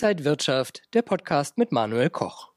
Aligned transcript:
Inside 0.00 0.24
Wirtschaft, 0.24 0.82
der 0.94 1.02
Podcast 1.02 1.58
mit 1.58 1.72
Manuel 1.72 2.08
Koch. 2.08 2.50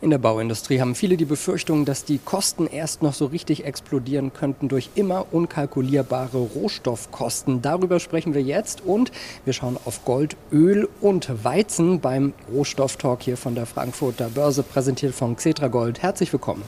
In 0.00 0.10
der 0.10 0.18
Bauindustrie 0.18 0.80
haben 0.80 0.94
viele 0.94 1.16
die 1.16 1.24
Befürchtung, 1.24 1.84
dass 1.84 2.04
die 2.04 2.18
Kosten 2.18 2.68
erst 2.68 3.02
noch 3.02 3.12
so 3.12 3.26
richtig 3.26 3.64
explodieren 3.64 4.32
könnten 4.32 4.68
durch 4.68 4.90
immer 4.94 5.26
unkalkulierbare 5.32 6.38
Rohstoffkosten. 6.38 7.60
Darüber 7.60 7.98
sprechen 7.98 8.34
wir 8.34 8.42
jetzt 8.42 8.82
und 8.82 9.10
wir 9.44 9.52
schauen 9.52 9.76
auf 9.84 10.04
Gold, 10.04 10.36
Öl 10.52 10.88
und 11.00 11.42
Weizen 11.42 11.98
beim 11.98 12.34
Rohstofftalk 12.52 13.24
hier 13.24 13.36
von 13.36 13.56
der 13.56 13.66
Frankfurter 13.66 14.28
Börse, 14.28 14.62
präsentiert 14.62 15.12
von 15.16 15.34
Xetra 15.34 15.66
Gold. 15.66 16.02
Herzlich 16.02 16.32
willkommen. 16.32 16.62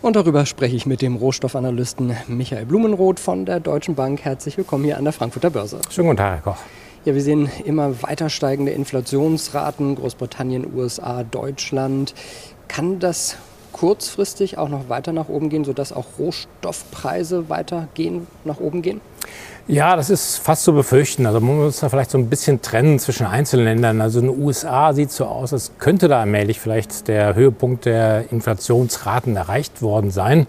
Und 0.00 0.16
darüber 0.16 0.46
spreche 0.46 0.74
ich 0.74 0.86
mit 0.86 1.02
dem 1.02 1.16
Rohstoffanalysten 1.16 2.16
Michael 2.28 2.64
Blumenroth 2.64 3.20
von 3.20 3.44
der 3.44 3.60
Deutschen 3.60 3.94
Bank. 3.94 4.22
Herzlich 4.22 4.56
willkommen 4.56 4.84
hier 4.84 4.96
an 4.96 5.04
der 5.04 5.12
Frankfurter 5.12 5.50
Börse. 5.50 5.82
Schönen 5.90 6.08
guten 6.08 6.16
Tag, 6.16 6.36
Herr 6.36 6.54
Koch. 6.54 6.58
Ja, 7.06 7.14
wir 7.14 7.22
sehen 7.22 7.48
immer 7.64 8.02
weiter 8.02 8.28
steigende 8.28 8.72
Inflationsraten, 8.72 9.94
Großbritannien, 9.94 10.66
USA, 10.74 11.22
Deutschland. 11.22 12.14
Kann 12.68 12.98
das 12.98 13.36
kurzfristig 13.72 14.58
auch 14.58 14.68
noch 14.68 14.90
weiter 14.90 15.12
nach 15.12 15.30
oben 15.30 15.48
gehen, 15.48 15.64
sodass 15.64 15.94
auch 15.94 16.04
Rohstoffpreise 16.18 17.48
weitergehen, 17.48 18.26
nach 18.44 18.60
oben 18.60 18.82
gehen? 18.82 19.00
Ja, 19.66 19.96
das 19.96 20.10
ist 20.10 20.36
fast 20.36 20.64
zu 20.64 20.74
befürchten. 20.74 21.24
Also 21.24 21.40
man 21.40 21.56
muss 21.56 21.80
da 21.80 21.88
vielleicht 21.88 22.10
so 22.10 22.18
ein 22.18 22.28
bisschen 22.28 22.60
trennen 22.60 22.98
zwischen 22.98 23.24
einzelnen 23.24 23.64
Ländern. 23.64 24.02
Also 24.02 24.20
in 24.20 24.26
den 24.26 24.42
USA 24.42 24.92
sieht 24.92 25.08
es 25.08 25.16
so 25.16 25.24
aus, 25.24 25.54
als 25.54 25.72
könnte 25.78 26.06
da 26.06 26.20
allmählich 26.20 26.60
vielleicht 26.60 27.08
der 27.08 27.34
Höhepunkt 27.34 27.86
der 27.86 28.30
Inflationsraten 28.30 29.36
erreicht 29.36 29.80
worden 29.80 30.10
sein 30.10 30.46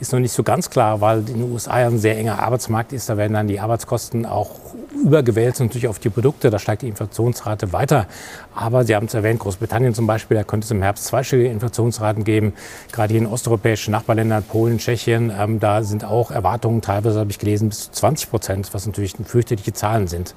ist 0.00 0.12
noch 0.12 0.18
nicht 0.18 0.32
so 0.32 0.42
ganz 0.42 0.70
klar, 0.70 1.00
weil 1.00 1.18
in 1.18 1.26
den 1.26 1.52
USA 1.52 1.72
ein 1.72 1.98
sehr 1.98 2.16
enger 2.16 2.42
Arbeitsmarkt 2.42 2.92
ist. 2.92 3.08
Da 3.08 3.16
werden 3.16 3.34
dann 3.34 3.48
die 3.48 3.60
Arbeitskosten 3.60 4.24
auch 4.24 4.52
übergewälzt 4.90 5.60
natürlich 5.60 5.88
auf 5.88 5.98
die 5.98 6.10
Produkte. 6.10 6.50
Da 6.50 6.58
steigt 6.58 6.82
die 6.82 6.88
Inflationsrate 6.88 7.72
weiter. 7.72 8.06
Aber 8.54 8.84
Sie 8.84 8.94
haben 8.94 9.06
es 9.06 9.14
erwähnt, 9.14 9.40
Großbritannien 9.40 9.94
zum 9.94 10.06
Beispiel, 10.06 10.36
da 10.36 10.44
könnte 10.44 10.64
es 10.64 10.70
im 10.70 10.82
Herbst 10.82 11.06
zweistellige 11.06 11.48
Inflationsraten 11.50 12.24
geben. 12.24 12.52
Gerade 12.92 13.12
hier 13.12 13.20
in 13.20 13.26
osteuropäischen 13.26 13.92
Nachbarländern, 13.92 14.42
Polen, 14.42 14.78
Tschechien, 14.78 15.32
ähm, 15.36 15.60
da 15.60 15.82
sind 15.82 16.04
auch 16.04 16.30
Erwartungen 16.30 16.82
teilweise, 16.82 17.18
habe 17.18 17.30
ich 17.30 17.38
gelesen, 17.38 17.68
bis 17.68 17.86
zu 17.86 17.92
20 17.92 18.30
Prozent, 18.30 18.74
was 18.74 18.86
natürlich 18.86 19.14
fürchterliche 19.24 19.72
Zahlen 19.72 20.08
sind. 20.08 20.34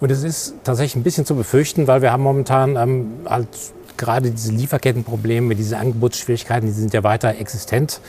Und 0.00 0.10
es 0.10 0.22
ist 0.22 0.54
tatsächlich 0.62 0.96
ein 0.96 1.02
bisschen 1.02 1.24
zu 1.24 1.34
befürchten, 1.34 1.86
weil 1.86 2.02
wir 2.02 2.12
haben 2.12 2.22
momentan 2.22 2.76
ähm, 2.76 3.12
halt 3.24 3.48
gerade 3.96 4.30
diese 4.30 4.52
Lieferkettenprobleme, 4.52 5.54
diese 5.54 5.78
Angebotsschwierigkeiten, 5.78 6.68
die 6.68 6.74
sind 6.74 6.92
ja 6.92 7.02
weiter 7.02 7.36
existent. 7.38 8.00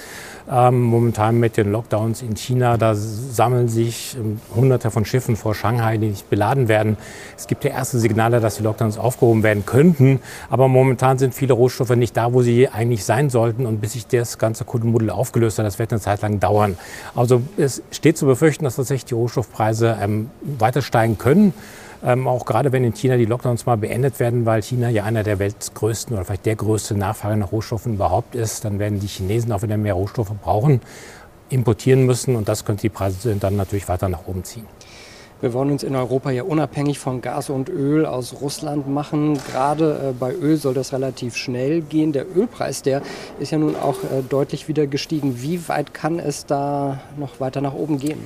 Ähm, 0.50 0.82
momentan 0.82 1.40
mit 1.42 1.58
den 1.58 1.74
Lockdowns 1.74 2.22
in 2.22 2.38
China, 2.38 2.78
da 2.78 2.96
sammeln 2.96 3.68
sich 3.68 4.16
ähm, 4.18 4.40
Hunderte 4.56 4.92
von 4.92 5.04
Schiffen 5.04 5.36
vor 5.36 5.54
Shanghai, 5.54 5.98
die 5.98 6.08
nicht 6.08 6.30
beladen 6.30 6.70
werden. 6.70 6.96
Es 7.36 7.48
gibt 7.48 7.66
ja 7.66 7.72
erste 7.72 8.00
Signale, 8.00 8.40
dass 8.40 8.56
die 8.56 8.64
Lockdowns 8.64 8.98
aufgehoben 8.98 9.44
werden 9.44 9.66
könnten, 9.66 10.22
aber 10.50 10.70
momentan 10.70 11.18
sind 11.18 11.34
viele 11.34 11.52
Rohstoffe 11.52 11.94
nicht 11.98 12.16
da, 12.16 12.32
wo 12.32 12.44
sie 12.44 12.70
eigentlich 12.70 13.04
sein 13.04 13.30
sollten. 13.30 13.66
Und 13.66 13.82
bis 13.82 13.94
sich 13.94 14.08
das 14.08 14.38
ganze 14.38 14.64
Kuddelmuddel 14.64 15.10
aufgelöst 15.10 15.60
hat, 15.60 15.66
das 15.66 15.80
wird 15.80 15.92
eine 15.92 16.00
Zeit 16.00 16.22
lang 16.22 16.40
dauern. 16.40 16.78
Also 17.14 17.42
es 17.58 17.82
steht 17.92 18.18
zu 18.18 18.26
befürchten, 18.26 18.64
dass 18.64 18.78
tatsächlich 18.78 19.06
die 19.06 19.16
Rohstoffpreise 19.16 19.98
ähm, 20.02 20.30
weiter 20.58 20.82
steigen 20.82 21.18
können. 21.18 21.54
Ähm, 22.04 22.28
auch 22.28 22.46
gerade 22.46 22.72
wenn 22.72 22.84
in 22.84 22.94
China 22.94 23.18
die 23.18 23.26
Lockdowns 23.26 23.66
mal 23.66 23.78
beendet 23.78 24.20
werden, 24.20 24.46
weil 24.46 24.62
China 24.62 24.90
ja 24.90 25.04
einer 25.04 25.24
der 25.24 25.40
weltgrößten 25.40 26.16
oder 26.16 26.26
vielleicht 26.26 26.46
der 26.46 26.56
größte 26.56 26.96
Nachfrage 26.96 27.38
nach 27.38 27.52
Rohstoffen 27.52 27.96
überhaupt 27.96 28.36
ist, 28.36 28.66
dann 28.66 28.80
werden 28.80 29.00
die 29.00 29.08
Chinesen 29.08 29.52
auch 29.52 29.64
wieder 29.64 29.78
mehr 29.78 29.94
Rohstoffe 29.94 30.32
brauchen, 30.42 30.82
importieren 31.50 32.06
müssen 32.06 32.36
und 32.36 32.48
das 32.48 32.66
könnte 32.66 32.82
die 32.82 32.90
Preise 32.90 33.36
dann 33.36 33.56
natürlich 33.56 33.90
weiter 33.90 34.10
nach 34.10 34.28
oben 34.28 34.44
ziehen. 34.44 34.66
Wir 35.40 35.54
wollen 35.54 35.70
uns 35.70 35.84
in 35.84 35.96
Europa 35.96 36.32
ja 36.32 36.42
unabhängig 36.42 36.98
von 36.98 37.22
Gas 37.22 37.52
und 37.52 37.70
Öl 37.70 38.08
aus 38.08 38.42
Russland 38.42 38.90
machen. 38.90 39.40
Gerade 39.52 40.10
äh, 40.10 40.14
bei 40.20 40.34
Öl 40.34 40.58
soll 40.58 40.74
das 40.74 40.94
relativ 40.94 41.36
schnell 41.36 41.82
gehen. 41.82 42.12
Der 42.12 42.26
Ölpreis, 42.36 42.82
der 42.82 43.04
ist 43.40 43.52
ja 43.52 43.60
nun 43.60 43.76
auch 43.76 44.04
äh, 44.04 44.24
deutlich 44.28 44.68
wieder 44.68 44.88
gestiegen. 44.88 45.40
Wie 45.44 45.68
weit 45.68 45.94
kann 45.94 46.18
es 46.18 46.48
da 46.48 47.02
noch 47.18 47.40
weiter 47.40 47.62
nach 47.62 47.76
oben 47.76 48.00
gehen? 48.00 48.20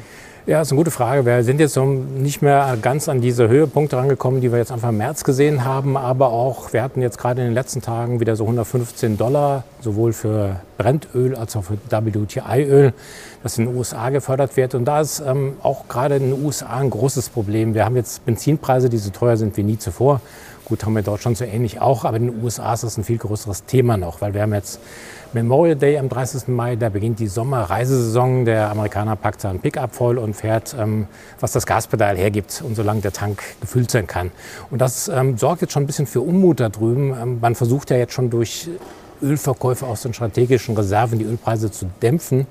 Ja, 0.47 0.59
ist 0.59 0.72
eine 0.72 0.78
gute 0.78 0.90
Frage. 0.90 1.24
Wir 1.24 1.44
sind 1.44 1.59
jetzt 1.59 1.78
nicht 1.78 2.41
mehr 2.41 2.75
ganz 2.81 3.07
an 3.07 3.22
diese 3.22 3.47
Höhepunkte 3.47 3.96
rangekommen, 3.97 4.41
die 4.41 4.52
wir 4.52 4.57
jetzt 4.57 4.72
Anfang 4.72 4.97
März 4.97 5.24
gesehen 5.24 5.66
haben. 5.66 5.96
Aber 5.96 6.29
auch, 6.29 6.74
wir 6.74 6.81
hatten 6.81 7.00
jetzt 7.00 7.19
gerade 7.19 7.41
in 7.41 7.50
den 7.50 7.53
letzten 7.53 7.84
Tagen 7.84 8.19
wieder 8.19 8.35
so 8.35 8.46
115 8.46 9.19
Dollar, 9.19 9.66
sowohl 9.81 10.13
für 10.13 10.56
Brennöl 10.79 11.35
als 11.35 11.56
auch 11.56 11.66
für 11.66 11.78
WTI-Öl, 11.91 12.91
das 13.44 13.59
in 13.59 13.68
den 13.68 13.78
USA 13.78 14.09
gefördert 14.09 14.57
wird. 14.57 14.74
Und 14.74 14.85
da 14.85 15.02
ist 15.02 15.19
ähm, 15.19 15.53
auch 15.62 15.88
gerade 15.88 16.16
in 16.16 16.31
den 16.31 16.44
USA 16.44 16.79
ein 16.79 16.90
großes 16.90 17.29
Problem. 17.29 17.75
Wir 17.75 17.85
haben 17.85 17.96
jetzt 17.96 18.25
Benzinpreise, 18.25 18.90
die 18.90 18.97
so 18.97 19.12
teuer 19.12 19.38
sind 19.38 19.56
wie 19.58 19.63
nie 19.63 19.78
zuvor. 19.78 20.22
Gut, 20.66 20.85
haben 20.85 20.95
wir 20.95 21.01
dort 21.01 21.22
schon 21.22 21.35
so 21.35 21.44
ähnlich 21.44 21.81
auch, 21.81 22.05
aber 22.05 22.17
in 22.17 22.27
den 22.27 22.44
USA 22.44 22.73
ist 22.73 22.83
das 22.83 22.97
ein 22.97 23.03
viel 23.03 23.17
größeres 23.17 23.66
Thema 23.66 23.97
noch, 23.97 24.22
weil 24.22 24.33
wir 24.33 24.41
haben 24.41 24.53
jetzt 24.53 24.79
Memorial 25.33 25.77
Day 25.77 25.97
am 25.97 26.09
30. 26.09 26.49
Mai, 26.49 26.75
da 26.75 26.89
beginnt 26.89 27.19
die 27.19 27.27
Sommerreisesaison. 27.27 28.44
Der 28.44 28.69
Amerikaner 28.69 29.16
packt 29.16 29.39
seinen 29.39 29.59
Pickup 29.59 29.95
voll 29.95 30.17
und 30.17 30.33
fährt, 30.33 30.75
ähm, 30.77 31.07
was 31.39 31.53
das 31.53 31.66
Gaspedal 31.66 32.17
hergibt 32.17 32.61
und 32.66 32.75
solange 32.75 32.99
der 32.99 33.13
Tank 33.13 33.41
gefüllt 33.61 33.91
sein 33.91 34.07
kann. 34.07 34.31
Und 34.69 34.81
das 34.81 35.07
ähm, 35.07 35.38
sorgt 35.38 35.61
jetzt 35.61 35.72
schon 35.72 35.83
ein 35.83 35.88
bisschen 35.88 36.05
für 36.05 36.22
Unmut 36.22 36.59
da 36.59 36.67
drüben. 36.67 37.16
Ähm, 37.19 37.39
man 37.39 37.55
versucht 37.55 37.91
ja 37.91 37.97
jetzt 37.97 38.13
schon 38.13 38.29
durch 38.29 38.69
Ölverkäufe 39.22 39.86
aus 39.86 40.02
den 40.02 40.14
strategischen 40.14 40.76
Reserven 40.76 41.20
die 41.20 41.26
Ölpreise 41.26 41.72
zu 41.72 41.88
dämpfen. 42.02 42.48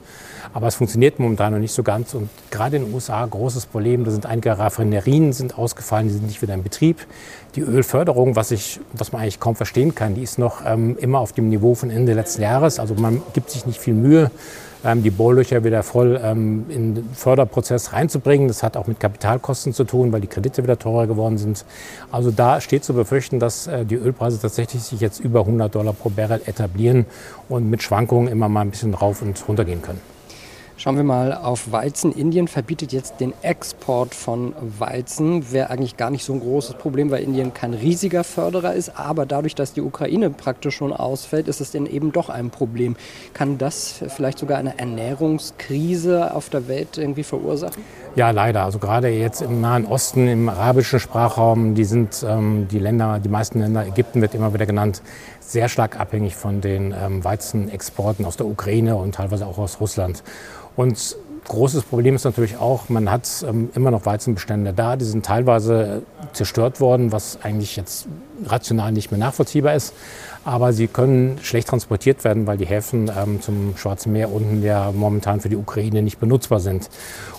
Aber 0.53 0.67
es 0.67 0.75
funktioniert 0.75 1.19
momentan 1.19 1.53
noch 1.53 1.61
nicht 1.61 1.73
so 1.73 1.83
ganz. 1.83 2.15
Und 2.15 2.29
gerade 2.51 2.77
in 2.77 2.87
den 2.87 2.95
USA 2.95 3.25
großes 3.25 3.67
Problem. 3.67 4.05
Da 4.05 4.11
sind 4.11 4.27
einige 4.27 4.59
Raffinerien 4.59 5.33
sind 5.33 5.59
ausgefallen, 5.59 6.09
die 6.09 6.15
sind 6.15 6.27
nicht 6.27 6.43
wieder 6.43 6.55
in 6.55 6.63
Betrieb. 6.63 7.07
Die 7.55 7.61
Ölförderung, 7.61 8.37
was, 8.37 8.51
ich, 8.51 8.81
was 8.93 9.13
man 9.13 9.23
eigentlich 9.23 9.41
kaum 9.41 9.57
verstehen 9.57 9.95
kann, 9.95 10.15
die 10.15 10.23
ist 10.23 10.39
noch 10.39 10.65
ähm, 10.65 10.97
immer 10.99 11.19
auf 11.19 11.33
dem 11.33 11.49
Niveau 11.49 11.75
von 11.75 11.91
Ende 11.91 12.15
letzten 12.15 12.43
Jahres. 12.43 12.79
Also 12.79 12.95
man 12.95 13.23
gibt 13.33 13.51
sich 13.51 13.67
nicht 13.67 13.81
viel 13.81 13.95
Mühe, 13.95 14.31
die 14.83 15.11
Bohrlöcher 15.11 15.63
wieder 15.65 15.83
voll 15.83 16.21
ähm, 16.23 16.67
in 16.69 16.95
den 16.95 17.11
Förderprozess 17.13 17.93
reinzubringen. 17.93 18.49
Das 18.49 18.63
hat 18.63 18.77
auch 18.77 18.87
mit 18.87 18.99
Kapitalkosten 18.99 19.73
zu 19.73 19.85
tun, 19.85 20.13
weil 20.13 20.21
die 20.21 20.27
Kredite 20.27 20.63
wieder 20.63 20.79
teurer 20.79 21.07
geworden 21.07 21.39
sind. 21.39 21.65
Also 22.11 22.31
da 22.31 22.61
steht 22.61 22.85
zu 22.85 22.95
befürchten, 22.95 23.39
dass 23.39 23.67
äh, 23.67 23.85
die 23.85 23.97
Ölpreise 23.97 24.41
tatsächlich 24.41 24.83
sich 24.83 25.01
jetzt 25.01 25.21
über 25.21 25.41
100 25.41 25.75
Dollar 25.75 25.93
pro 25.93 26.09
Barrel 26.09 26.41
etablieren 26.47 27.07
und 27.49 27.69
mit 27.69 27.83
Schwankungen 27.83 28.29
immer 28.29 28.49
mal 28.49 28.63
ein 28.63 28.71
bisschen 28.71 28.95
rauf 28.95 29.23
und 29.23 29.43
runter 29.47 29.65
gehen 29.65 29.83
können. 29.83 30.01
Schauen 30.81 30.97
wir 30.97 31.05
mal 31.05 31.35
auf 31.35 31.73
Weizen. 31.73 32.11
Indien 32.11 32.49
verbietet 32.49 32.91
jetzt 32.91 33.21
den 33.21 33.35
Export 33.43 34.15
von 34.15 34.55
Weizen. 34.79 35.53
Wäre 35.53 35.69
eigentlich 35.69 35.99
gar 35.99 36.09
nicht 36.09 36.25
so 36.25 36.33
ein 36.33 36.41
großes 36.41 36.77
Problem, 36.77 37.11
weil 37.11 37.23
Indien 37.23 37.53
kein 37.53 37.75
riesiger 37.75 38.25
Förderer 38.25 38.73
ist. 38.73 38.99
Aber 38.99 39.27
dadurch, 39.27 39.55
dass 39.55 39.75
die 39.75 39.83
Ukraine 39.83 40.31
praktisch 40.31 40.77
schon 40.77 40.95
ausfällt, 40.95 41.49
ist 41.49 41.61
es 41.61 41.71
denn 41.71 41.85
eben 41.85 42.13
doch 42.13 42.31
ein 42.31 42.49
Problem. 42.49 42.97
Kann 43.35 43.59
das 43.59 44.03
vielleicht 44.09 44.39
sogar 44.39 44.57
eine 44.57 44.79
Ernährungskrise 44.79 46.35
auf 46.35 46.49
der 46.49 46.67
Welt 46.67 46.97
irgendwie 46.97 47.25
verursachen? 47.25 47.85
Ja, 48.17 48.31
leider. 48.31 48.65
Also 48.65 48.79
gerade 48.79 49.09
jetzt 49.09 49.41
im 49.41 49.61
Nahen 49.61 49.87
Osten, 49.87 50.27
im 50.27 50.49
arabischen 50.49 50.99
Sprachraum, 50.99 51.75
die 51.75 51.85
sind 51.85 52.25
ähm, 52.29 52.67
die 52.69 52.81
Länder, 52.81 53.21
die 53.21 53.29
meisten 53.29 53.61
Länder, 53.61 53.87
Ägypten 53.87 54.21
wird 54.21 54.35
immer 54.35 54.53
wieder 54.53 54.67
genannt, 54.67 55.01
sehr 55.39 55.69
stark 55.69 55.99
abhängig 55.99 56.35
von 56.35 56.61
den 56.61 56.93
ähm, 56.93 57.23
Weizenexporten 57.23 58.25
aus 58.25 58.37
der 58.37 58.47
Ukraine 58.47 58.97
und 58.97 59.15
teilweise 59.15 59.47
auch 59.47 59.59
aus 59.59 59.81
Russland. 59.81 60.25
Und 60.75 61.17
großes 61.47 61.85
Problem 61.85 62.17
ist 62.17 62.25
natürlich 62.25 62.57
auch, 62.57 62.89
man 62.89 63.11
hat 63.11 63.29
ähm, 63.49 63.71
immer 63.75 63.91
noch 63.93 64.07
Weizenbestände 64.07 64.73
da, 64.73 64.97
die 64.97 65.05
sind 65.05 65.25
teilweise 65.25 66.03
zerstört 66.33 66.81
worden, 66.81 67.13
was 67.13 67.39
eigentlich 67.43 67.77
jetzt 67.77 68.07
rational 68.47 68.93
nicht 68.93 69.11
mehr 69.11 69.19
nachvollziehbar 69.19 69.75
ist. 69.75 69.95
Aber 70.45 70.73
sie 70.73 70.87
können 70.87 71.39
schlecht 71.43 71.69
transportiert 71.69 72.25
werden, 72.25 72.47
weil 72.47 72.57
die 72.57 72.67
Häfen 72.67 73.11
ähm, 73.15 73.43
zum 73.43 73.77
Schwarzen 73.77 74.13
Meer 74.13 74.33
unten 74.33 74.63
ja 74.63 74.91
momentan 74.91 75.41
für 75.41 75.51
die 75.51 75.57
Ukraine 75.57 76.03
nicht 76.03 76.19
benutzbar 76.19 76.61
sind. 76.61 76.89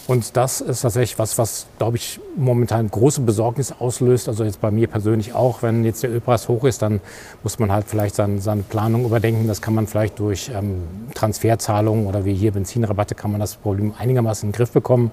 Und 0.08 0.36
das 0.36 0.62
ist 0.62 0.82
tatsächlich 0.82 1.18
was, 1.18 1.38
was, 1.38 1.68
glaube 1.78 1.98
ich, 1.98 2.20
momentan 2.36 2.90
große 2.90 3.22
Besorgnis 3.22 3.74
auslöst. 3.78 4.28
Also 4.28 4.44
jetzt 4.44 4.62
bei 4.62 4.70
mir 4.70 4.88
persönlich 4.88 5.34
auch, 5.34 5.64
wenn 5.64 5.84
jetzt 5.84 6.04
der 6.04 6.12
Ölpreis 6.12 6.48
hoch 6.48 6.64
ist, 6.66 6.82
dann 6.82 7.02
muss 7.44 7.60
man 7.60 7.72
halt 7.72 7.86
vielleicht 7.88 8.16
seine, 8.16 8.40
seine 8.40 8.64
Planung 8.64 9.06
überdenken. 9.06 9.48
Das 9.48 9.62
kann 9.62 9.74
man 9.74 9.88
vielleicht 9.88 10.20
durch 10.20 10.52
ähm, 10.54 10.84
Transferzahlungen 11.16 12.08
oder 12.08 12.26
wie 12.26 12.34
hier 12.34 12.52
Benzinrabatte 12.52 13.16
kann 13.16 13.32
man 13.32 13.40
das 13.40 13.56
Problem 13.56 13.94
einigermaßen 13.98 14.48
in 14.48 14.52
den 14.52 14.58
Griff 14.58 14.72
bekommen. 14.72 15.12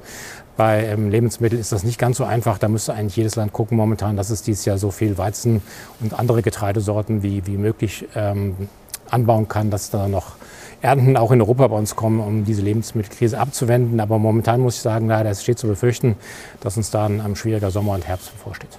Bei 0.58 0.86
ähm, 0.86 1.08
Lebensmitteln 1.10 1.60
ist 1.60 1.70
das 1.70 1.84
nicht 1.84 2.00
ganz 2.00 2.16
so 2.16 2.24
einfach. 2.24 2.58
Da 2.58 2.66
müsste 2.66 2.92
eigentlich 2.92 3.14
jedes 3.14 3.36
Land 3.36 3.52
gucken 3.52 3.76
momentan, 3.76 4.16
dass 4.16 4.30
es 4.30 4.42
dieses 4.42 4.64
Jahr 4.64 4.76
so 4.76 4.90
viel 4.90 5.16
Weizen 5.16 5.62
und 6.00 6.18
andere 6.18 6.42
Getreidesorten 6.42 7.22
wie, 7.22 7.46
wie 7.46 7.56
möglich 7.56 8.06
ähm, 8.14 8.68
anbauen 9.10 9.48
kann, 9.48 9.70
dass 9.70 9.90
da 9.90 10.08
noch 10.08 10.36
Ernten 10.80 11.16
auch 11.16 11.32
in 11.32 11.40
Europa 11.40 11.66
bei 11.66 11.76
uns 11.76 11.96
kommen, 11.96 12.20
um 12.20 12.44
diese 12.44 12.62
Lebensmittelkrise 12.62 13.38
abzuwenden. 13.38 13.98
Aber 14.00 14.18
momentan 14.18 14.60
muss 14.60 14.76
ich 14.76 14.82
sagen, 14.82 15.08
leider 15.08 15.30
es 15.30 15.42
steht 15.42 15.58
zu 15.58 15.66
befürchten, 15.66 16.16
dass 16.60 16.76
uns 16.76 16.90
da 16.90 17.06
ein, 17.06 17.34
schwieriger 17.34 17.70
Sommer 17.70 17.94
und 17.94 18.06
Herbst 18.06 18.32
bevorsteht 18.32 18.78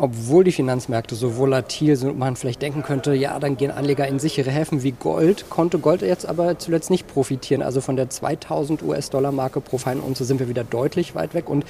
obwohl 0.00 0.44
die 0.44 0.52
Finanzmärkte 0.52 1.16
so 1.16 1.36
volatil 1.36 1.96
sind 1.96 2.10
und 2.10 2.18
man 2.18 2.36
vielleicht 2.36 2.62
denken 2.62 2.84
könnte, 2.84 3.14
ja, 3.14 3.38
dann 3.40 3.56
gehen 3.56 3.72
Anleger 3.72 4.06
in 4.06 4.20
sichere 4.20 4.50
Häfen 4.50 4.84
wie 4.84 4.92
Gold, 4.92 5.50
konnte 5.50 5.80
Gold 5.80 6.02
jetzt 6.02 6.24
aber 6.24 6.56
zuletzt 6.56 6.88
nicht 6.88 7.08
profitieren. 7.08 7.62
Also 7.62 7.80
von 7.80 7.96
der 7.96 8.08
2000 8.08 8.82
US-Dollar-Marke 8.84 9.60
pro 9.60 9.76
Feinunze 9.76 10.24
sind 10.24 10.38
wir 10.38 10.48
wieder 10.48 10.62
deutlich 10.62 11.16
weit 11.16 11.34
weg 11.34 11.50
und 11.50 11.64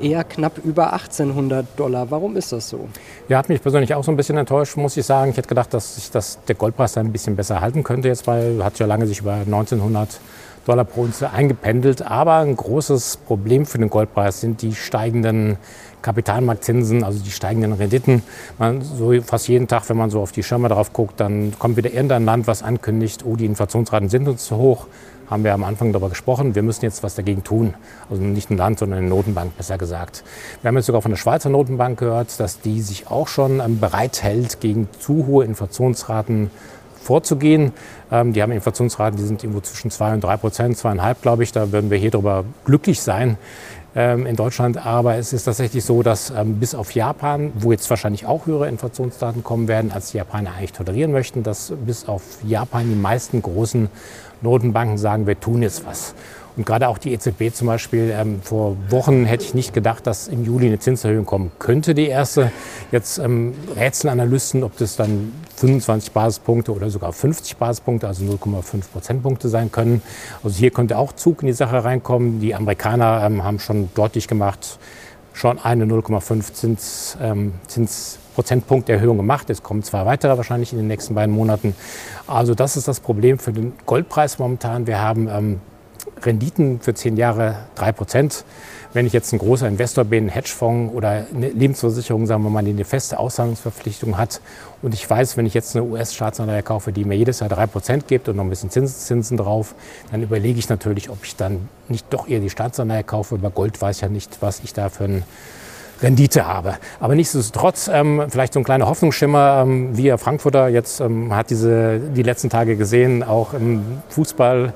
eher 0.00 0.24
knapp 0.24 0.58
über 0.58 0.92
1800 0.92 1.66
Dollar. 1.76 2.10
Warum 2.10 2.36
ist 2.36 2.52
das 2.52 2.68
so? 2.68 2.88
Ja, 3.28 3.38
hat 3.38 3.48
mich 3.48 3.62
persönlich 3.62 3.94
auch 3.94 4.04
so 4.04 4.10
ein 4.10 4.16
bisschen 4.16 4.36
enttäuscht, 4.36 4.76
muss 4.76 4.96
ich 4.96 5.06
sagen. 5.06 5.30
Ich 5.30 5.36
hätte 5.36 5.48
gedacht, 5.48 5.72
dass 5.74 5.96
sich 5.96 6.10
das, 6.10 6.38
der 6.46 6.54
Goldpreis 6.54 6.96
ein 6.96 7.12
bisschen 7.12 7.36
besser 7.36 7.60
halten 7.60 7.84
könnte 7.84 8.08
jetzt, 8.08 8.26
weil 8.26 8.62
hat 8.62 8.78
ja 8.78 8.86
lange 8.86 9.06
sich 9.06 9.20
über 9.20 9.34
1900 9.34 10.20
Dollar 10.68 10.84
pro 10.84 11.02
Unze 11.02 11.30
eingependelt. 11.30 12.02
Aber 12.02 12.36
ein 12.36 12.54
großes 12.54 13.16
Problem 13.26 13.64
für 13.64 13.78
den 13.78 13.88
Goldpreis 13.88 14.40
sind 14.40 14.60
die 14.60 14.74
steigenden 14.74 15.56
Kapitalmarktzinsen, 16.02 17.02
also 17.04 17.18
die 17.18 17.30
steigenden 17.30 17.72
Renditen. 17.72 18.22
Man, 18.58 18.82
so 18.82 19.20
fast 19.22 19.48
jeden 19.48 19.66
Tag, 19.66 19.88
wenn 19.88 19.96
man 19.96 20.10
so 20.10 20.20
auf 20.20 20.30
die 20.32 20.42
Schirme 20.42 20.68
drauf 20.68 20.92
guckt, 20.92 21.18
dann 21.20 21.54
kommt 21.58 21.76
wieder 21.76 21.90
irgendein 21.90 22.24
Land, 22.24 22.46
was 22.46 22.62
ankündigt, 22.62 23.24
oh, 23.24 23.34
die 23.34 23.46
Inflationsraten 23.46 24.08
sind 24.08 24.28
uns 24.28 24.44
zu 24.44 24.56
hoch. 24.56 24.86
Haben 25.30 25.44
wir 25.44 25.52
am 25.52 25.64
Anfang 25.64 25.92
darüber 25.92 26.08
gesprochen. 26.08 26.54
Wir 26.54 26.62
müssen 26.62 26.86
jetzt 26.86 27.02
was 27.02 27.14
dagegen 27.14 27.44
tun. 27.44 27.74
Also 28.08 28.22
nicht 28.22 28.50
ein 28.50 28.56
Land, 28.56 28.78
sondern 28.78 29.00
eine 29.00 29.08
Notenbank, 29.08 29.56
besser 29.58 29.76
gesagt. 29.76 30.24
Wir 30.62 30.68
haben 30.68 30.76
jetzt 30.76 30.86
sogar 30.86 31.02
von 31.02 31.10
der 31.10 31.18
Schweizer 31.18 31.50
Notenbank 31.50 31.98
gehört, 31.98 32.40
dass 32.40 32.60
die 32.60 32.80
sich 32.80 33.10
auch 33.10 33.28
schon 33.28 33.60
bereithält, 33.78 34.60
gegen 34.60 34.88
zu 35.00 35.26
hohe 35.26 35.44
Inflationsraten 35.44 36.50
vorzugehen. 37.08 37.72
Ähm, 38.12 38.34
die 38.34 38.42
haben 38.42 38.52
Inflationsraten, 38.52 39.16
die 39.18 39.24
sind 39.24 39.42
irgendwo 39.42 39.62
zwischen 39.62 39.90
2 39.90 40.14
und 40.14 40.24
3 40.24 40.36
Prozent, 40.36 40.76
zweieinhalb, 40.76 41.22
glaube 41.22 41.42
ich. 41.42 41.52
Da 41.52 41.72
würden 41.72 41.90
wir 41.90 41.96
hier 41.96 42.10
drüber 42.10 42.44
glücklich 42.66 43.00
sein 43.00 43.38
ähm, 43.96 44.26
in 44.26 44.36
Deutschland. 44.36 44.84
Aber 44.84 45.16
es 45.16 45.32
ist 45.32 45.44
tatsächlich 45.44 45.84
so, 45.84 46.02
dass 46.02 46.28
ähm, 46.30 46.56
bis 46.56 46.74
auf 46.74 46.92
Japan, 46.92 47.50
wo 47.54 47.72
jetzt 47.72 47.88
wahrscheinlich 47.88 48.26
auch 48.26 48.44
höhere 48.44 48.68
Inflationsdaten 48.68 49.42
kommen 49.42 49.68
werden, 49.68 49.90
als 49.90 50.10
die 50.10 50.18
Japaner 50.18 50.50
eigentlich 50.54 50.74
tolerieren 50.74 51.10
möchten, 51.10 51.42
dass 51.42 51.72
bis 51.86 52.06
auf 52.06 52.22
Japan 52.44 52.86
die 52.90 53.00
meisten 53.00 53.40
großen 53.40 53.88
Notenbanken 54.42 54.98
sagen, 54.98 55.26
wir 55.26 55.40
tun 55.40 55.62
jetzt 55.62 55.86
was. 55.86 56.14
Und 56.58 56.66
gerade 56.66 56.88
auch 56.88 56.98
die 56.98 57.12
EZB 57.12 57.54
zum 57.54 57.68
Beispiel, 57.68 58.12
ähm, 58.12 58.42
vor 58.42 58.76
Wochen 58.88 59.24
hätte 59.24 59.44
ich 59.44 59.54
nicht 59.54 59.72
gedacht, 59.72 60.08
dass 60.08 60.26
im 60.26 60.44
Juli 60.44 60.66
eine 60.66 60.80
Zinserhöhung 60.80 61.24
kommen 61.24 61.52
könnte, 61.60 61.94
die 61.94 62.08
erste. 62.08 62.50
Jetzt 62.90 63.18
ähm, 63.18 63.54
rätseln 63.76 64.10
Analysten, 64.10 64.64
ob 64.64 64.76
das 64.76 64.96
dann 64.96 65.32
25 65.54 66.10
Basispunkte 66.10 66.74
oder 66.74 66.90
sogar 66.90 67.12
50 67.12 67.56
Basispunkte, 67.58 68.08
also 68.08 68.24
0,5 68.24 68.90
Prozentpunkte 68.92 69.48
sein 69.48 69.70
können. 69.70 70.02
Also 70.42 70.58
hier 70.58 70.72
könnte 70.72 70.98
auch 70.98 71.12
Zug 71.12 71.42
in 71.42 71.46
die 71.46 71.52
Sache 71.52 71.84
reinkommen. 71.84 72.40
Die 72.40 72.56
Amerikaner 72.56 73.22
ähm, 73.24 73.44
haben 73.44 73.60
schon 73.60 73.88
deutlich 73.94 74.26
gemacht, 74.26 74.80
schon 75.34 75.60
eine 75.60 75.84
0,5 75.84 76.52
Zins, 76.54 77.16
ähm, 77.22 77.52
Zins 77.68 78.18
Prozentpunkterhöhung 78.34 79.16
gemacht. 79.16 79.48
Es 79.48 79.62
kommen 79.62 79.84
zwei 79.84 80.04
weitere 80.06 80.36
wahrscheinlich 80.36 80.72
in 80.72 80.78
den 80.78 80.88
nächsten 80.88 81.14
beiden 81.14 81.32
Monaten. 81.32 81.76
Also 82.26 82.56
das 82.56 82.76
ist 82.76 82.88
das 82.88 82.98
Problem 82.98 83.38
für 83.38 83.52
den 83.52 83.74
Goldpreis 83.86 84.40
momentan. 84.40 84.88
Wir 84.88 85.00
haben 85.00 85.28
ähm, 85.28 85.60
Renditen 86.22 86.80
für 86.80 86.94
zehn 86.94 87.16
Jahre 87.16 87.56
drei 87.74 87.92
Prozent. 87.92 88.44
Wenn 88.94 89.06
ich 89.06 89.12
jetzt 89.12 89.32
ein 89.32 89.38
großer 89.38 89.68
Investor 89.68 90.04
bin, 90.04 90.26
ein 90.26 90.28
Hedgefonds 90.30 90.94
oder 90.94 91.26
eine 91.34 91.50
Lebensversicherung, 91.50 92.26
sagen 92.26 92.42
wir 92.42 92.50
mal, 92.50 92.64
die 92.64 92.70
eine 92.70 92.84
feste 92.84 93.18
Auszahlungsverpflichtung 93.18 94.16
hat 94.16 94.40
und 94.80 94.94
ich 94.94 95.08
weiß, 95.08 95.36
wenn 95.36 95.44
ich 95.44 95.52
jetzt 95.52 95.76
eine 95.76 95.84
US-Staatsanleihe 95.84 96.62
kaufe, 96.62 96.90
die 96.90 97.04
mir 97.04 97.14
jedes 97.14 97.40
Jahr 97.40 97.50
drei 97.50 97.66
Prozent 97.66 98.08
gibt 98.08 98.28
und 98.28 98.36
noch 98.36 98.44
ein 98.44 98.50
bisschen 98.50 98.70
Zinszinsen 98.70 99.36
drauf, 99.36 99.74
dann 100.10 100.22
überlege 100.22 100.58
ich 100.58 100.68
natürlich, 100.68 101.10
ob 101.10 101.18
ich 101.22 101.36
dann 101.36 101.68
nicht 101.88 102.06
doch 102.10 102.28
eher 102.28 102.40
die 102.40 102.50
Staatsanleihe 102.50 103.04
kaufe. 103.04 103.36
Bei 103.36 103.50
Gold 103.50 103.80
weiß 103.80 103.96
ich 103.96 104.02
ja 104.02 104.08
nicht, 104.08 104.38
was 104.40 104.60
ich 104.60 104.72
da 104.72 104.88
für 104.88 105.04
ein 105.04 105.22
Rendite 106.02 106.46
habe. 106.46 106.76
Aber 107.00 107.14
nichtsdestotrotz, 107.14 107.88
ähm, 107.92 108.24
vielleicht 108.28 108.52
so 108.52 108.60
ein 108.60 108.64
kleiner 108.64 108.86
Hoffnungsschimmer. 108.86 109.62
Ähm, 109.62 109.96
wir 109.96 110.18
Frankfurter 110.18 110.68
jetzt 110.68 111.00
ähm, 111.00 111.34
hat 111.34 111.50
diese 111.50 111.98
die 111.98 112.22
letzten 112.22 112.50
Tage 112.50 112.76
gesehen, 112.76 113.22
auch 113.22 113.54
im 113.54 113.82
Fußball 114.08 114.74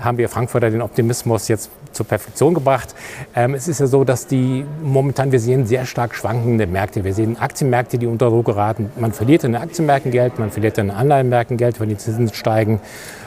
haben 0.00 0.18
wir 0.18 0.28
Frankfurter 0.28 0.70
den 0.70 0.82
Optimismus 0.82 1.48
jetzt 1.48 1.70
zur 1.92 2.06
Perfektion 2.06 2.54
gebracht. 2.54 2.94
Ähm, 3.34 3.54
es 3.54 3.68
ist 3.68 3.80
ja 3.80 3.86
so, 3.86 4.04
dass 4.04 4.26
die 4.26 4.64
momentan, 4.82 5.32
wir 5.32 5.40
sehen 5.40 5.66
sehr 5.66 5.86
stark 5.86 6.14
schwankende 6.14 6.66
Märkte. 6.66 7.04
Wir 7.04 7.14
sehen 7.14 7.38
Aktienmärkte, 7.38 7.98
die 7.98 8.06
unter 8.06 8.28
Druck 8.28 8.46
geraten. 8.46 8.90
Man 8.96 9.12
verliert 9.12 9.44
in 9.44 9.52
den 9.52 9.62
Aktienmärkten 9.62 10.12
Geld, 10.12 10.38
man 10.38 10.50
verliert 10.50 10.78
in 10.78 10.88
den 10.88 10.96
Anleihenmärkten 10.96 11.56
Geld, 11.56 11.80
wenn 11.80 11.88
die 11.88 11.96
Zinsen 11.96 12.32
steigen. 12.32 12.80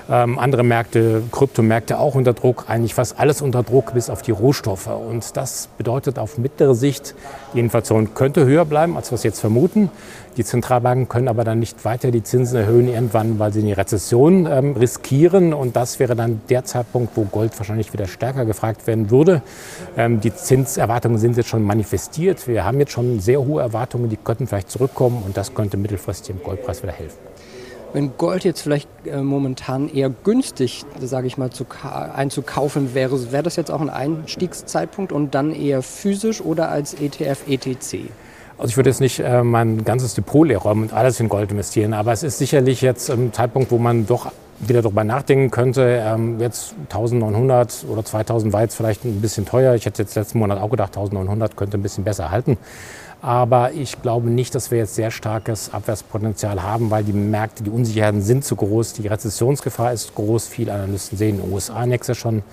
Ähm, 0.09 0.39
andere 0.39 0.63
Märkte, 0.63 1.21
Kryptomärkte 1.31 1.99
auch 1.99 2.15
unter 2.15 2.33
Druck, 2.33 2.65
eigentlich 2.67 2.95
fast 2.95 3.19
alles 3.19 3.41
unter 3.41 3.61
Druck 3.61 3.93
bis 3.93 4.09
auf 4.09 4.23
die 4.23 4.31
Rohstoffe. 4.31 4.87
Und 4.87 5.37
das 5.37 5.69
bedeutet 5.77 6.17
auf 6.17 6.37
mittlere 6.37 6.73
Sicht, 6.73 7.13
die 7.53 7.59
Inflation 7.59 8.13
könnte 8.13 8.45
höher 8.45 8.65
bleiben, 8.65 8.95
als 8.95 9.11
wir 9.11 9.15
es 9.15 9.23
jetzt 9.23 9.39
vermuten. 9.39 9.89
Die 10.37 10.45
Zentralbanken 10.45 11.09
können 11.09 11.27
aber 11.27 11.43
dann 11.43 11.59
nicht 11.59 11.83
weiter 11.83 12.11
die 12.11 12.23
Zinsen 12.23 12.57
erhöhen 12.57 12.87
irgendwann, 12.87 13.39
weil 13.39 13.51
sie 13.51 13.61
die 13.61 13.73
Rezession 13.73 14.45
ähm, 14.45 14.73
riskieren. 14.73 15.53
Und 15.53 15.75
das 15.75 15.99
wäre 15.99 16.15
dann 16.15 16.41
der 16.49 16.63
Zeitpunkt, 16.63 17.17
wo 17.17 17.23
Gold 17.23 17.57
wahrscheinlich 17.57 17.91
wieder 17.91 18.07
stärker 18.07 18.45
gefragt 18.45 18.87
werden 18.87 19.09
würde. 19.09 19.41
Ähm, 19.97 20.21
die 20.21 20.33
Zinserwartungen 20.33 21.17
sind 21.17 21.35
jetzt 21.37 21.49
schon 21.49 21.63
manifestiert. 21.63 22.47
Wir 22.47 22.63
haben 22.63 22.79
jetzt 22.79 22.91
schon 22.91 23.19
sehr 23.19 23.41
hohe 23.41 23.61
Erwartungen, 23.61 24.09
die 24.09 24.17
könnten 24.17 24.47
vielleicht 24.47 24.71
zurückkommen 24.71 25.23
und 25.25 25.35
das 25.35 25.53
könnte 25.53 25.77
mittelfristig 25.77 26.35
dem 26.35 26.43
Goldpreis 26.43 26.83
wieder 26.83 26.93
helfen. 26.93 27.28
Wenn 27.91 28.17
Gold 28.17 28.43
jetzt 28.43 28.61
vielleicht 28.61 28.87
äh, 29.05 29.21
momentan 29.21 29.89
eher 29.89 30.09
günstig, 30.09 30.85
sage 31.01 31.25
ich 31.25 31.37
mal, 31.37 31.49
zu 31.49 31.65
einzukaufen 32.13 32.93
wäre, 32.93 33.31
wäre 33.31 33.43
das 33.43 33.55
jetzt 33.55 33.71
auch 33.71 33.81
ein 33.81 33.89
Einstiegszeitpunkt 33.89 35.11
und 35.11 35.33
dann 35.33 35.51
eher 35.53 35.81
physisch 35.81 36.41
oder 36.41 36.69
als 36.69 36.93
ETF, 36.93 37.47
ETC? 37.47 38.11
Also 38.59 38.71
ich 38.71 38.77
würde 38.77 38.89
jetzt 38.89 38.99
nicht 38.99 39.19
äh, 39.19 39.41
mein 39.41 39.85
ganzes 39.85 40.13
Depot 40.13 40.47
leer 40.47 40.59
räumen 40.59 40.83
und 40.83 40.93
alles 40.93 41.19
in 41.19 41.29
Gold 41.29 41.51
investieren, 41.51 41.93
aber 41.93 42.11
es 42.11 42.21
ist 42.23 42.37
sicherlich 42.37 42.81
jetzt 42.81 43.09
ein 43.09 43.33
Zeitpunkt, 43.33 43.71
wo 43.71 43.77
man 43.77 44.05
doch 44.05 44.31
wieder 44.59 44.81
darüber 44.81 45.03
nachdenken 45.03 45.51
könnte. 45.51 46.01
Ähm, 46.03 46.39
jetzt 46.39 46.73
1900 46.89 47.85
oder 47.89 48.03
2000 48.03 48.53
war 48.53 48.61
jetzt 48.61 48.75
vielleicht 48.75 49.05
ein 49.05 49.21
bisschen 49.21 49.45
teuer. 49.45 49.75
Ich 49.75 49.85
hätte 49.85 50.01
jetzt 50.01 50.15
letzten 50.15 50.39
Monat 50.39 50.59
auch 50.59 50.69
gedacht, 50.69 50.95
1900 50.95 51.55
könnte 51.55 51.77
ein 51.77 51.81
bisschen 51.81 52.03
besser 52.03 52.31
halten. 52.31 52.57
Aber 53.21 53.73
ich 53.73 54.01
glaube 54.01 54.29
nicht, 54.29 54.55
dass 54.55 54.71
wir 54.71 54.77
jetzt 54.77 54.95
sehr 54.95 55.11
starkes 55.11 55.73
Abwärtspotenzial 55.73 56.63
haben, 56.63 56.89
weil 56.89 57.03
die 57.03 57.11
Märkte, 57.11 57.63
die 57.63 57.69
Unsicherheiten 57.69 58.21
sind 58.21 58.45
zu 58.45 58.55
groß. 58.55 58.93
Die 58.93 59.07
Rezessionsgefahr 59.07 59.91
ist 59.91 60.15
groß. 60.15 60.47
Viele 60.47 60.71
Analysten 60.71 61.17
sehen 61.17 61.35
in 61.35 61.41
den 61.41 61.51
USA 61.51 61.85
nächstes 61.85 62.17
schon 62.17 62.43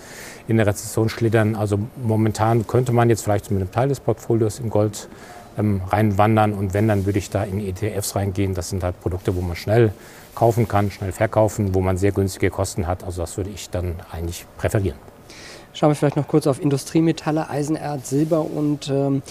in 0.49 0.57
der 0.57 0.67
Rezession 0.67 1.09
schlittern. 1.09 1.55
Also 1.55 1.79
momentan 2.03 2.67
könnte 2.67 2.93
man 2.93 3.09
jetzt 3.11 3.23
vielleicht 3.23 3.51
mit 3.53 3.61
einem 3.61 3.71
Teil 3.71 3.89
des 3.89 4.01
Portfolios 4.01 4.59
in 4.59 4.71
Gold 4.71 5.09
ähm, 5.57 5.83
reinwandern. 5.89 6.53
Und 6.53 6.75
wenn, 6.75 6.89
dann 6.89 7.07
würde 7.07 7.21
ich 7.21 7.31
da 7.31 7.45
in 7.45 7.61
ETFs 7.61 8.17
reingehen. 8.17 8.55
Das 8.55 8.71
sind 8.71 8.83
halt 8.83 9.01
Produkte, 9.01 9.37
wo 9.37 9.43
man 9.43 9.55
schnell 9.55 9.93
kaufen 10.37 10.69
kann, 10.69 10.93
schnell 10.93 11.11
verkaufen, 11.11 11.75
wo 11.75 11.81
man 11.81 11.97
sehr 11.97 12.13
günstige 12.13 12.51
Kosten 12.51 12.87
hat. 12.87 13.03
Also 13.03 13.23
das 13.23 13.37
würde 13.37 13.51
ich 13.51 13.71
dann 13.71 13.97
eigentlich 14.13 14.47
präferieren. 14.57 14.99
Schauen 15.73 15.91
wir 15.91 15.95
vielleicht 15.95 16.17
noch 16.17 16.29
kurz 16.29 16.47
auf 16.47 16.63
Industriemetalle, 16.63 17.51
Eisenerz, 17.51 18.09
Silber 18.09 18.41
und 18.41 18.89
ähm, 18.89 19.23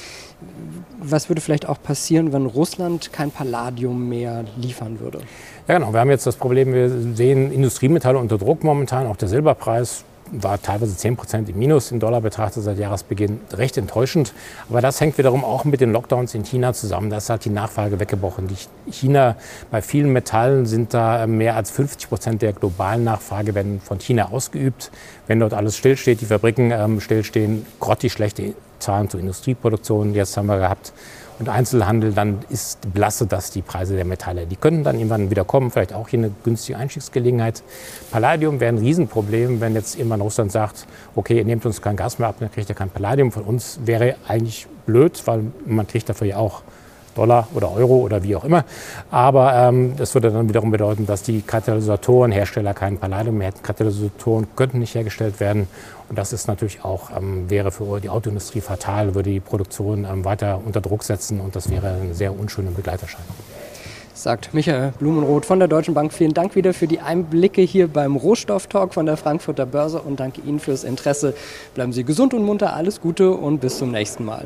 was 1.01 1.27
würde 1.27 1.41
vielleicht 1.41 1.67
auch 1.67 1.81
passieren, 1.81 2.33
wenn 2.33 2.45
Russland 2.45 3.11
kein 3.11 3.31
Palladium 3.31 4.09
mehr 4.09 4.43
liefern 4.55 4.99
würde? 4.99 5.21
Ja, 5.67 5.79
genau. 5.79 5.91
Wir 5.91 6.01
haben 6.01 6.11
jetzt 6.11 6.27
das 6.27 6.35
Problem, 6.35 6.71
wir 6.71 6.89
sehen 7.15 7.51
Industriemetalle 7.51 8.19
unter 8.19 8.37
Druck 8.37 8.63
momentan. 8.63 9.07
Auch 9.07 9.15
der 9.15 9.27
Silberpreis 9.27 10.03
war 10.31 10.61
teilweise 10.61 10.95
10 10.95 11.15
Prozent 11.15 11.49
im 11.49 11.57
Minus 11.57 11.91
im 11.91 11.99
Dollar 11.99 12.21
betrachtet 12.21 12.63
seit 12.63 12.77
Jahresbeginn. 12.77 13.39
Recht 13.53 13.77
enttäuschend. 13.77 14.33
Aber 14.69 14.81
das 14.81 14.99
hängt 14.99 15.17
wiederum 15.17 15.43
auch 15.43 15.65
mit 15.65 15.81
den 15.81 15.91
Lockdowns 15.91 16.33
in 16.33 16.43
China 16.43 16.73
zusammen. 16.73 17.09
Da 17.09 17.17
ist 17.17 17.29
halt 17.29 17.45
die 17.45 17.49
Nachfrage 17.49 17.99
weggebrochen. 17.99 18.47
Die 18.47 18.91
China, 18.91 19.35
bei 19.71 19.81
vielen 19.81 20.11
Metallen 20.11 20.65
sind 20.65 20.93
da 20.93 21.27
mehr 21.27 21.55
als 21.55 21.71
50 21.71 22.09
Prozent 22.09 22.41
der 22.41 22.53
globalen 22.53 23.03
Nachfrage 23.03 23.55
werden 23.55 23.81
von 23.83 23.99
China 23.99 24.29
ausgeübt. 24.31 24.91
Wenn 25.27 25.39
dort 25.39 25.53
alles 25.53 25.77
stillsteht, 25.77 26.21
die 26.21 26.25
Fabriken 26.25 26.71
ähm, 26.71 26.99
stillstehen, 26.99 27.65
grottig 27.79 28.11
schlechte 28.13 28.53
Zahlen 28.79 29.09
zur 29.09 29.19
Industrieproduktion. 29.19 30.13
Jetzt 30.13 30.35
haben 30.37 30.47
wir 30.47 30.57
gehabt 30.57 30.93
und 31.39 31.49
Einzelhandel, 31.49 32.13
dann 32.13 32.39
ist 32.49 32.93
blasse 32.93 33.27
das 33.27 33.51
die 33.51 33.61
Preise 33.61 33.95
der 33.95 34.05
Metalle. 34.05 34.45
Die 34.47 34.55
können 34.55 34.83
dann 34.83 34.97
irgendwann 34.97 35.29
wieder 35.29 35.43
kommen, 35.43 35.71
vielleicht 35.71 35.93
auch 35.93 36.07
hier 36.07 36.19
eine 36.19 36.31
günstige 36.43 36.77
Einstiegsgelegenheit. 36.77 37.63
Palladium 38.11 38.59
wäre 38.59 38.73
ein 38.73 38.77
Riesenproblem, 38.77 39.61
wenn 39.61 39.73
jetzt 39.73 39.97
irgendwann 39.97 40.21
Russland 40.21 40.51
sagt, 40.51 40.87
okay, 41.15 41.37
ihr 41.37 41.45
nehmt 41.45 41.65
uns 41.65 41.81
kein 41.81 41.95
Gas 41.95 42.19
mehr 42.19 42.29
ab, 42.29 42.35
dann 42.39 42.51
kriegt 42.51 42.69
ihr 42.69 42.75
kein 42.75 42.89
Palladium 42.89 43.31
von 43.31 43.43
uns. 43.43 43.79
Wäre 43.83 44.15
eigentlich 44.27 44.67
blöd, 44.85 45.21
weil 45.25 45.43
man 45.65 45.87
kriegt 45.87 46.07
dafür 46.09 46.27
ja 46.27 46.37
auch 46.37 46.61
Dollar 47.15 47.47
oder 47.53 47.71
Euro 47.71 47.95
oder 47.97 48.23
wie 48.23 48.35
auch 48.35 48.43
immer. 48.43 48.65
Aber 49.09 49.53
ähm, 49.53 49.95
das 49.97 50.13
würde 50.13 50.31
dann 50.31 50.47
wiederum 50.47 50.71
bedeuten, 50.71 51.05
dass 51.05 51.23
die 51.23 51.41
Katalysatorenhersteller 51.41 52.73
kein 52.73 52.97
Palladium 52.97 53.37
mehr 53.37 53.47
hätten. 53.47 53.63
Katalysatoren 53.63 54.47
könnten 54.55 54.79
nicht 54.79 54.93
hergestellt 54.95 55.39
werden. 55.39 55.67
Und 56.09 56.17
das 56.17 56.33
ist 56.33 56.47
natürlich 56.47 56.83
auch, 56.83 57.09
ähm, 57.15 57.49
wäre 57.49 57.71
für 57.71 57.99
die 57.99 58.09
Autoindustrie 58.09 58.61
fatal, 58.61 59.15
würde 59.15 59.31
die 59.31 59.39
Produktion 59.39 60.05
ähm, 60.05 60.23
weiter 60.23 60.61
unter 60.63 60.81
Druck 60.81 61.03
setzen 61.03 61.39
und 61.39 61.55
das 61.55 61.71
wäre 61.71 61.95
eine 62.01 62.13
sehr 62.13 62.37
unschöne 62.37 62.69
Begleiterscheinung 62.71 63.25
sagt 64.15 64.53
Michael 64.53 64.93
Blumenroth 64.97 65.45
von 65.45 65.59
der 65.59 65.67
Deutschen 65.67 65.93
Bank. 65.93 66.13
Vielen 66.13 66.33
Dank 66.33 66.55
wieder 66.55 66.73
für 66.73 66.87
die 66.87 66.99
Einblicke 66.99 67.61
hier 67.61 67.87
beim 67.87 68.15
Rohstofftalk 68.15 68.93
von 68.93 69.05
der 69.05 69.17
Frankfurter 69.17 69.65
Börse 69.65 70.01
und 70.01 70.19
danke 70.19 70.41
Ihnen 70.41 70.59
fürs 70.59 70.83
Interesse. 70.83 71.35
Bleiben 71.75 71.93
Sie 71.93 72.03
gesund 72.03 72.33
und 72.33 72.43
munter, 72.43 72.73
alles 72.73 73.01
Gute 73.01 73.31
und 73.31 73.59
bis 73.59 73.77
zum 73.77 73.91
nächsten 73.91 74.25
Mal. 74.25 74.45